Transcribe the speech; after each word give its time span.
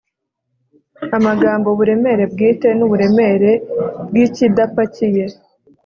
Amagambo 1.17 1.67
"uburemere 1.69 2.23
bwite 2.33 2.67
n’uburemere 2.77 3.51
bw'ikidapakiye" 4.07 5.25